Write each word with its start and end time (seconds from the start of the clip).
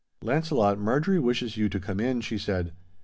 'Launcelot, 0.23 0.79
Marjorie 0.79 1.19
wishes 1.19 1.57
you 1.57 1.69
to 1.69 1.79
come 1.79 1.99
in,' 1.99 2.21
she 2.21 2.35
said. 2.39 2.71